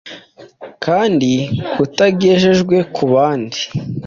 kandi 0.85 1.31
kutagejejwe 1.73 2.77
ku 2.95 3.03
bandi, 3.13 3.59